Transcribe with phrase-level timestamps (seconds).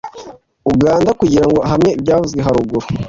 [0.73, 2.87] uganda kugira ngo ahamye ibyavuzwe haruguru